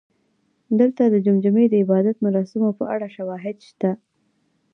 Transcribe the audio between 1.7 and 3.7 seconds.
عبادت مراسمو په اړه شواهد